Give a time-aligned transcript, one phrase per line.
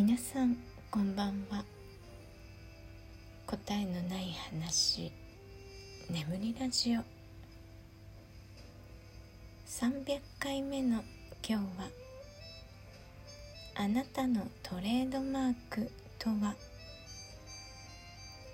[0.00, 0.56] 皆さん
[0.92, 1.64] こんばんは。
[3.48, 5.10] 答えのない話。
[6.08, 7.00] 眠りラジオ。
[9.66, 11.02] 300回目の
[11.44, 11.90] 今日は
[13.74, 15.90] 「あなたのトレードマーク
[16.20, 16.54] とは?」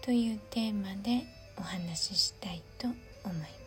[0.01, 1.27] というテーマで
[1.59, 2.95] お話ししたいと思
[3.35, 3.64] います。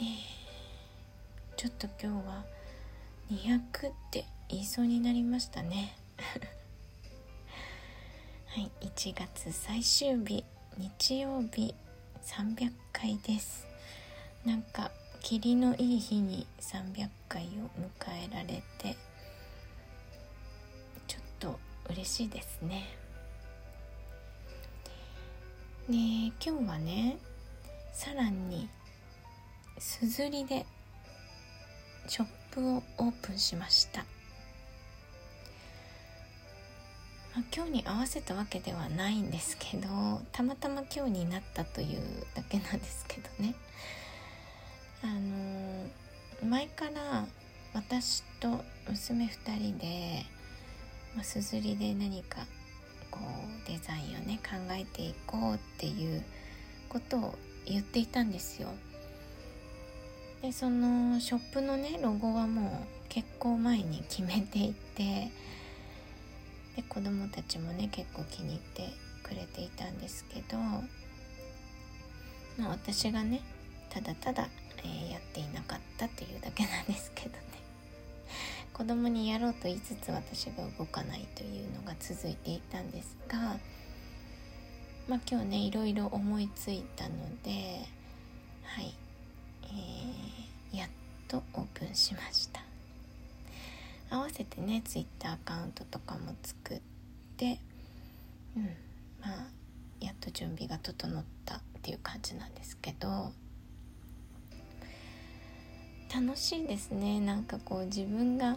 [0.00, 0.06] えー、
[1.56, 2.42] ちょっと今日は
[3.30, 3.58] 200
[3.90, 5.94] って言いそうになりましたね。
[8.46, 10.42] はい1月最終日
[10.78, 11.74] 日曜日
[12.24, 13.66] 300回です。
[14.46, 14.90] なんか
[15.20, 17.48] 霧のいい日に300回を
[17.78, 18.96] 迎えられて
[21.06, 22.88] ちょっと嬉しいですね。
[25.90, 27.18] で今日はね
[27.92, 28.70] さらに
[29.80, 30.66] すずりで
[32.06, 34.00] ショップをオープンしました、
[37.34, 39.88] まあ、今日に合わせたわけではないんですけど
[40.32, 42.00] たまたま今日になったという
[42.34, 43.54] だけなんですけどね。
[45.02, 45.86] あの
[46.46, 47.24] 前から
[47.72, 50.26] 私と娘2人で、
[51.14, 52.40] まあ、すずりで何か
[53.10, 56.22] こうデザインをね考えていこうっていう
[56.90, 58.68] ことを言っていたんですよ。
[60.42, 65.30] でそのショップのねロゴはもう結構前に決めていて
[66.76, 68.88] で子供たちもね結構気に入って
[69.22, 70.56] くれていたんですけど、
[72.58, 73.42] まあ、私がね
[73.90, 77.40] ただただ、えー、やっていなかったっていうだけなんですけどね。
[78.72, 83.58] 子供にやろうと言いつつ私が動かないというのが続いていたんですが
[85.06, 87.84] まあ今日ねいろいろ思いついたので
[88.62, 88.94] はい。
[89.72, 90.88] えー、やっ
[91.28, 92.60] とオープンしました。
[94.10, 96.80] 合わせてね Twitter アカウントとかも作っ
[97.36, 97.60] て
[98.56, 98.64] うん
[99.20, 99.46] まあ
[100.00, 103.32] やっと準備が整ったっていう感じなんですけど
[106.12, 107.20] 楽しいですね。
[107.20, 108.56] なんかこう自分が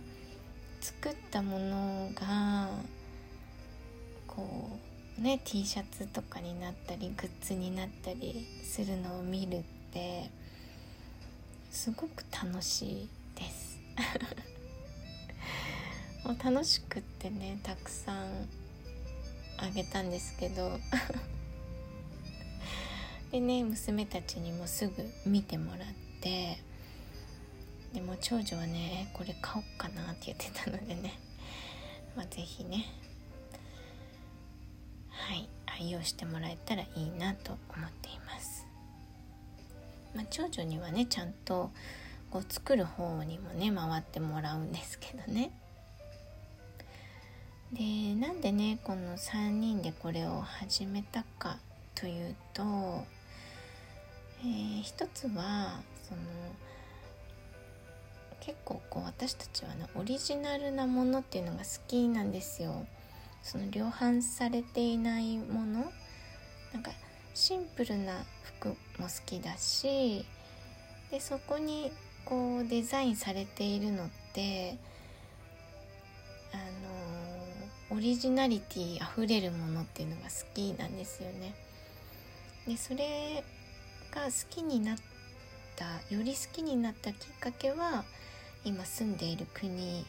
[0.82, 2.68] 作ったものが
[4.26, 4.80] こ
[5.20, 10.32] うね T シャツとかになったりグッズになったりするのを見るって
[11.74, 13.80] すごく楽しいです。
[16.24, 18.48] もう楽しくってねたくさん
[19.58, 20.80] あげたんですけど。
[23.32, 25.88] でね娘たちにもすぐ見てもらっ
[26.22, 26.60] て。
[27.92, 31.18] でも長女はねこれ買おうかなって言ってたのでね。
[32.16, 32.86] まあ是非ね。
[35.10, 38.43] はい愛用してもらえたらいいなと思っています。
[40.16, 41.72] まあ、長女にはねちゃんと
[42.30, 45.52] こう作る方にもね回ってもらうんですけどね
[47.72, 51.58] でなんでねこの3人でこれを始めたか
[51.96, 52.64] というと、
[54.42, 56.22] えー、一つはその
[58.42, 62.86] 結構こう私たちはねオリジナルなものっていうのが好きなんですよ。
[63.42, 65.92] その量販されていないもの
[66.74, 66.92] なんか
[67.34, 68.26] シンプルな
[68.60, 70.26] 服も好きだし
[71.12, 71.92] でそこに
[72.26, 74.78] こうデザインされているのって
[76.54, 76.58] あ
[77.92, 81.54] のオリジナリティあふれるものっていうのが好きなんですよね。
[82.68, 83.44] でそれ
[84.12, 84.98] が好きになっ
[85.76, 85.86] た
[86.16, 88.06] より好きになったきっかけは
[88.64, 90.06] 今住んでいる国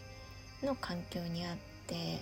[0.63, 2.21] の環境にあって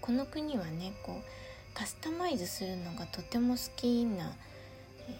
[0.00, 1.41] この国はねこう
[1.74, 4.32] カスタマイズするのがとても好きな、
[5.08, 5.12] え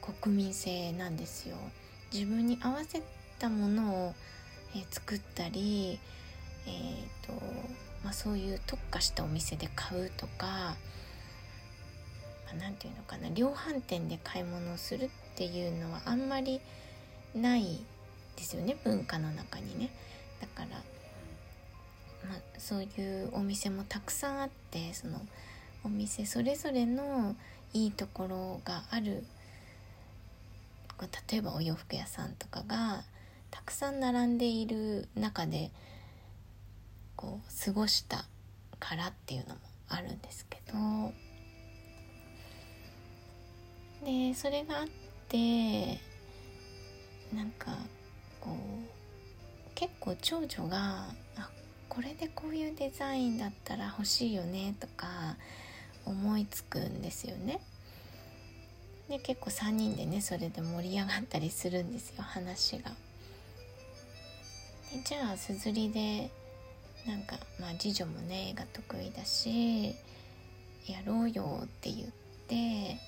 [0.00, 1.56] ー、国民性なんですよ。
[2.12, 3.02] 自分に合わせ
[3.38, 4.14] たものを、
[4.74, 5.98] えー、作ったり、
[6.66, 7.32] えーと
[8.04, 10.76] まあ、そういう特化したお店で買うとか
[12.52, 16.60] 何、まあ、て言うのかな量販店で買い物をするっていうのはあんまり
[17.34, 17.80] ない
[18.36, 19.90] ですよね文化の中にね。
[20.40, 20.68] だから、
[22.28, 22.86] まあ、そうい
[23.24, 25.20] うお店もたくさんあってその
[25.84, 27.36] お店それぞれの
[27.72, 29.24] いいところがある。
[31.30, 33.04] 例えばお洋服屋さんとかが
[33.50, 35.70] たくさん並んでいる中で
[37.16, 38.26] こう過ごした
[38.78, 41.12] からっていうのもあるんですけど。
[44.04, 44.86] でそれがあっ
[45.28, 46.00] て
[47.34, 47.76] なんか
[48.40, 51.06] こう結構長女が
[51.36, 51.50] あ
[51.88, 55.36] これでこういうデザインだったら欲しいよねとか
[56.06, 57.60] 思いつくんですよね。
[59.08, 62.90] で結構3人でねそれで盛り上がったりするんですよ話が。
[64.92, 66.30] でじゃあすずりで
[67.06, 69.96] なんかまあ次女もね絵が得意だし
[70.86, 72.08] やろうよって言っ
[72.46, 72.98] て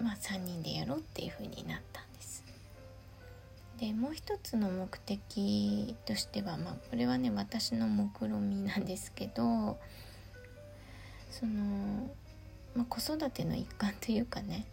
[0.00, 2.44] まあ3人でやろうっていう風になったんです。
[3.80, 9.76] でもう一つの目的としてはまあこれはね私の目論見なんですけど
[11.32, 12.14] その、
[12.76, 14.66] まあ、子育ての一環というかね、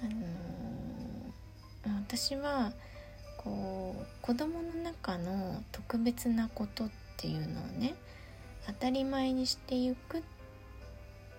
[0.00, 2.72] あのー、私は
[3.36, 7.94] こう子供の中の特別なことっていうのをね
[8.66, 10.22] 当たり前にしていく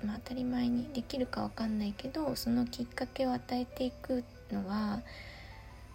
[0.05, 5.01] まあ当たり前にできるか分かんないけどそのきっかけを与えていくのは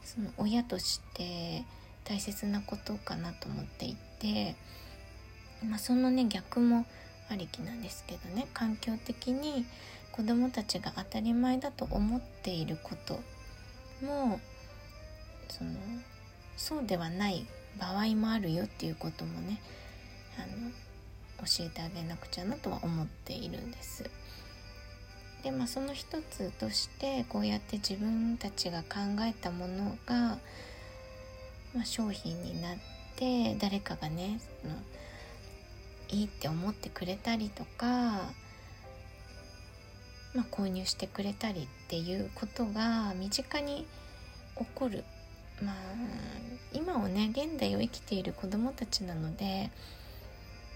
[0.02, 1.64] その親として
[2.04, 4.56] 大切なことかなと思っていて、
[5.64, 6.86] まあ、そのね逆も
[7.32, 9.64] ありきなんですけどね環境的に
[10.12, 13.14] 子どもたちが当たり前だと思っていること
[14.04, 14.40] も
[15.48, 15.70] その
[16.56, 17.46] そうではない
[17.78, 19.60] 場合もあるよっていうこともね
[20.38, 20.70] あの
[21.46, 24.08] 教えてあげなくちゃなとは思っているんです。
[25.42, 30.38] でまあその一つとしてこうやって自分たちが考えたものが、
[31.74, 32.76] まあ、商品になっ
[33.16, 34.74] て誰かがねその
[36.12, 37.86] いいって思ってくれたりとか、
[40.34, 43.86] まあ、購入してくれたりっていうことが身近に
[44.56, 45.04] 起こる
[45.62, 45.74] まあ
[46.72, 49.70] 今をね現代を生きている子どもたちなので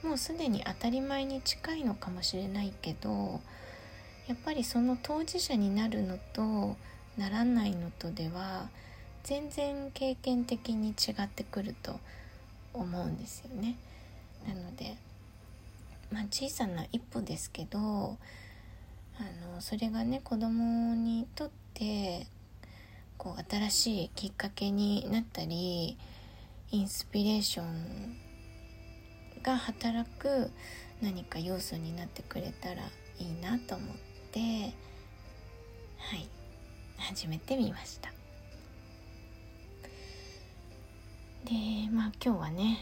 [0.02, 3.40] もうすでに当たり前に近いのかもしれないけど
[4.26, 6.76] やっぱりその当事者になるのと
[7.16, 8.68] ならないのとでは
[9.24, 11.98] 全然経験的に違ってくると
[12.72, 13.76] 思うんですよね。
[14.46, 14.96] なので
[16.11, 17.82] まあ小さな一歩ですけどあ
[19.55, 22.26] のそれがね子供にとって
[23.17, 25.97] こう新しいきっかけになったり
[26.70, 28.17] インスピレーション
[29.43, 30.50] が働く
[31.00, 32.82] 何か要素になってくれたら
[33.19, 33.97] いいなと思っ
[34.32, 34.41] て
[35.99, 36.29] はい
[36.99, 38.11] 始めてみました。
[41.44, 41.53] で
[41.93, 42.79] まあ今日はね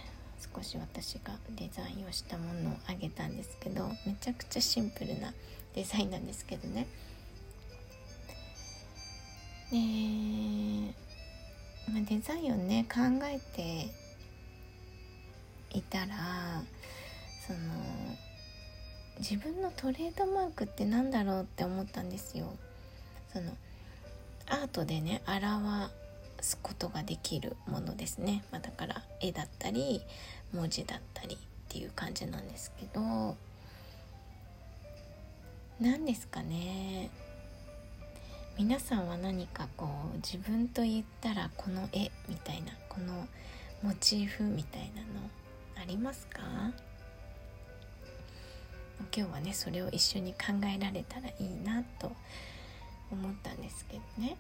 [0.55, 5.33] 少し私がデザインをしたものをあげたんですけどめちゃくちゃシンプルな
[5.75, 6.87] デザインなんですけどね
[9.71, 9.79] で、
[11.93, 13.91] まあ、デザインをね考えて
[15.77, 16.63] いたら
[17.47, 17.59] その
[19.19, 22.53] 自分のトレードマークって何だろうって思ったんですよ。
[23.33, 23.53] その
[24.47, 26.04] アートでね表
[26.45, 30.03] すことができるものですね、まあ、だから絵だったり
[30.53, 31.39] 文字だったりっ
[31.69, 33.37] ていう感じなんですけど
[35.81, 37.11] 何ですかね。
[38.57, 43.27] 皆さんは何かこう自分と言ったらこの絵みたいなこの
[43.83, 45.07] モチーフみたいなの
[45.83, 46.41] ありますか？
[49.15, 52.13] 今日はねそれを一緒に考えられたらいいなと
[53.11, 54.37] 思ったんですけどね。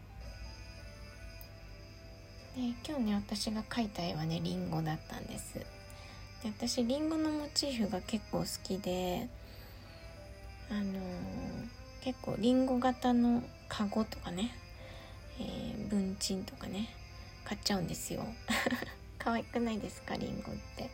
[2.56, 5.54] で今日ね私が描いた絵はねりんごだったんです。
[5.54, 5.64] で
[6.44, 9.28] 私りんごのモチーフが結構好きで
[10.70, 10.84] あのー、
[12.02, 14.54] 結構りんご型のカゴとかね、
[15.40, 16.94] えー、文鎮とかね
[17.44, 18.24] 買っちゃうんですよ。
[19.18, 20.90] 可愛くないですかりんごって。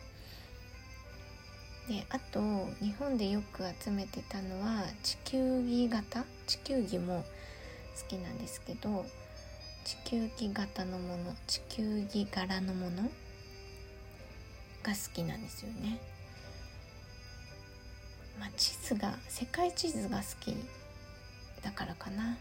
[1.87, 2.39] であと
[2.79, 6.25] 日本でよく集めてたのは地球儀型？
[6.47, 7.23] 地球儀も
[8.01, 9.05] 好きなんですけど
[9.83, 13.03] 地球儀型のもの地球儀柄のもの
[14.83, 15.99] が好きなんですよね。
[18.39, 20.55] まあ、地図が世界地図が好き
[21.63, 22.37] だからかな。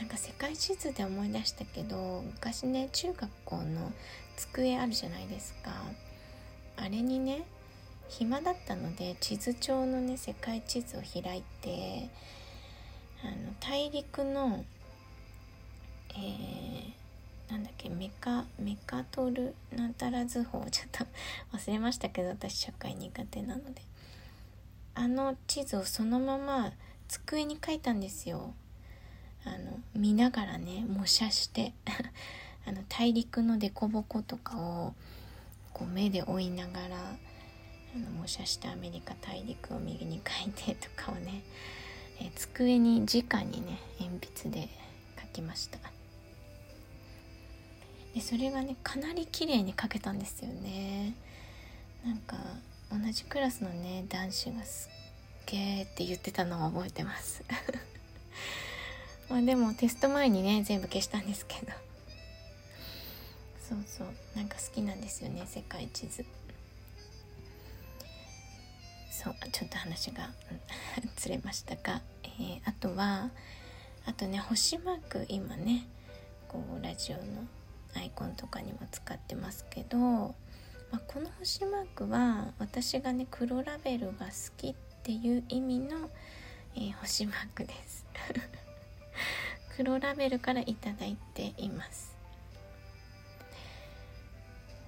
[0.00, 3.92] なんか世界地図で思い出したけど昔ね中学校の
[4.36, 5.70] 机あるじゃないですか
[6.78, 7.44] あれにね
[8.08, 12.08] 暇だったので地図帳のね世界地図を開いて
[13.22, 14.64] あの大陸の
[16.16, 21.06] えー、なんだっけメカメカトルなんたら図法ちょっと
[21.56, 23.90] 忘れましたけど私社会苦手なので。
[24.94, 26.72] あの地図をそのまま
[27.08, 28.52] 机に書いたんですよ。
[29.44, 31.72] あの見ながらね模写して。
[32.66, 34.94] あの大陸の凸凹とかを
[35.72, 36.96] こう目で追いながら
[37.96, 41.42] あの模写したアメリカ大陸を右に書いてとかをね、
[42.20, 44.68] え机に直にね鉛筆で
[45.18, 45.78] 書きました。
[48.14, 51.14] でそれがねかなり綺麗に描けたんですよね。
[52.04, 52.36] なんか
[52.90, 57.44] 同じクラスのね男子がすっげーって言ってたのを覚えてます。
[59.28, 61.72] まあでもテスト前にね全部消したんですけど。
[63.68, 64.08] そうそう。
[64.34, 66.24] なんか好きなんですよね世界地図。
[69.22, 70.30] そうちょっと話が
[71.16, 73.30] ずれましたが、えー、あとは
[74.06, 75.86] あとね星マーク今ね
[76.48, 77.46] こうラジオの
[77.96, 86.10] アイコンとかにも使ってますけど、まあ、この星マークは私がね黒ラベルが好きっていう意味の、
[86.76, 88.06] えー、星マークです。
[89.76, 92.16] 黒ラベルから頂いています。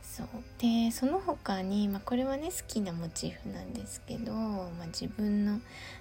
[0.02, 0.26] そう。
[0.58, 5.60] でその他に、まあ、これはね好きなモチーフなんですけど、まあ、自分の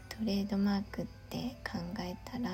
[0.10, 2.50] トレードマークって考えたら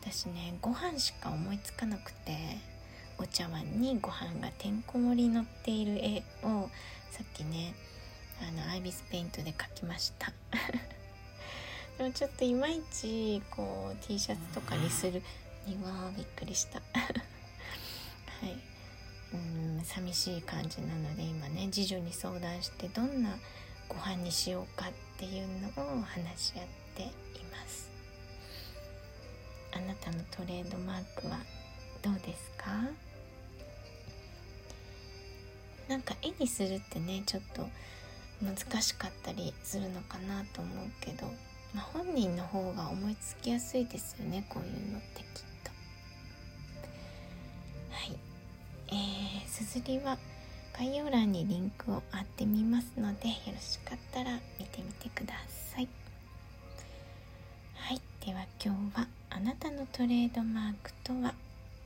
[0.00, 2.75] 私ねご飯しか思いつかなくて。
[3.18, 6.68] お茶碗にご飯がてんこ盛り乗っている絵を
[7.10, 7.74] さっきね
[8.40, 10.32] あのアイビスペイントで描きました。
[11.98, 15.22] でもちょっといまいちこう T シャツとかにする
[15.66, 16.80] にはびっくりした。
[16.92, 18.56] はい。
[19.32, 23.36] うん寂しい感じなので今ね次女に相談してどんな
[23.88, 25.68] ご飯にしようかっていうの
[25.98, 27.06] を話し合ってい
[27.50, 27.88] ます。
[29.72, 31.38] あなたのトレードマークは
[32.02, 33.05] どうですか？
[35.88, 37.68] なんか絵にするってねちょっと
[38.42, 41.26] 難しかったりするのかなと思うけど
[41.76, 45.26] まあ、本人の方が思いつきやすいですよねこういうのってきっ
[45.62, 45.70] と。
[47.90, 48.18] はい。
[48.88, 50.16] えー、すずりは
[50.78, 55.88] 概要欄にリンクを貼ってみますのでよろしかったら見てみてください。
[57.74, 58.00] はい。
[58.24, 61.34] では今日はあなたのトレードマークとは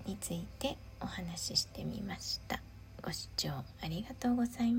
[0.07, 2.70] についてお話ししてみました。
[3.03, 3.49] ご視聴
[3.83, 4.79] ありがとうございます。